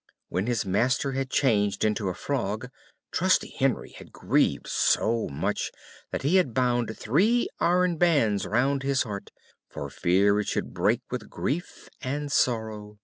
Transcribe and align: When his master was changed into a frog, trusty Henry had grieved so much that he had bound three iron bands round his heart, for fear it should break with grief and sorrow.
When 0.29 0.47
his 0.47 0.65
master 0.65 1.11
was 1.11 1.27
changed 1.27 1.85
into 1.85 2.09
a 2.09 2.15
frog, 2.15 2.71
trusty 3.11 3.51
Henry 3.59 3.91
had 3.91 4.11
grieved 4.11 4.65
so 4.65 5.27
much 5.27 5.71
that 6.09 6.23
he 6.23 6.37
had 6.37 6.55
bound 6.55 6.97
three 6.97 7.47
iron 7.59 7.97
bands 7.97 8.43
round 8.47 8.81
his 8.81 9.03
heart, 9.03 9.29
for 9.69 9.91
fear 9.91 10.39
it 10.39 10.47
should 10.47 10.73
break 10.73 11.01
with 11.11 11.29
grief 11.29 11.87
and 12.01 12.31
sorrow. 12.31 12.97